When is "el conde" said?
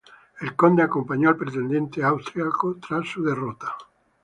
0.39-0.81